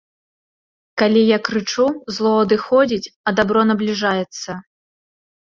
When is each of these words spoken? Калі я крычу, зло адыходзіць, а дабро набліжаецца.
Калі 1.01 1.21
я 1.23 1.37
крычу, 1.47 1.85
зло 2.15 2.31
адыходзіць, 2.45 3.11
а 3.27 3.35
дабро 3.41 3.61
набліжаецца. 3.75 4.51